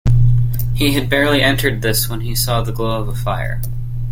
[0.73, 3.61] He had barely entered this when he saw the glow of a fire.